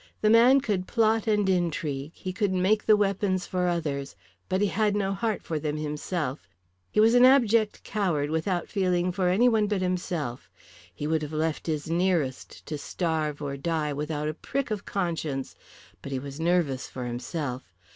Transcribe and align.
The 0.19 0.31
man 0.31 0.61
could 0.61 0.87
plot 0.87 1.27
and 1.27 1.47
intrigue, 1.47 2.13
he 2.15 2.33
could 2.33 2.51
make 2.51 2.83
the 2.83 2.97
weapons 2.97 3.45
for 3.45 3.67
others, 3.67 4.15
but 4.49 4.59
he 4.59 4.65
had 4.65 4.95
no 4.95 5.13
heart 5.13 5.43
for 5.43 5.59
them 5.59 5.77
himself. 5.77 6.49
He 6.89 6.99
was 6.99 7.13
an 7.13 7.23
abject 7.23 7.83
coward 7.83 8.31
without 8.31 8.67
feeling 8.67 9.11
for 9.11 9.29
anyone 9.29 9.67
but 9.67 9.83
himself. 9.83 10.49
He 10.91 11.05
would 11.05 11.21
have 11.21 11.33
left 11.33 11.67
his 11.67 11.87
nearest 11.87 12.65
to 12.65 12.79
starve 12.79 13.43
or 13.43 13.57
die 13.57 13.93
without 13.93 14.27
a 14.27 14.33
prick 14.33 14.71
of 14.71 14.85
conscience, 14.85 15.53
but 16.01 16.11
he 16.11 16.17
was 16.17 16.39
nervous 16.39 16.87
for 16.87 17.05
himself. 17.05 17.71